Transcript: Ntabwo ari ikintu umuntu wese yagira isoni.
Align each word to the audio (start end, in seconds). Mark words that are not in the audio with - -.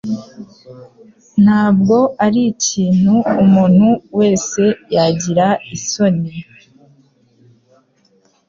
Ntabwo 1.43 1.97
ari 2.25 2.41
ikintu 2.53 3.13
umuntu 3.43 3.87
wese 4.17 4.63
yagira 4.95 5.47
isoni. 5.75 6.31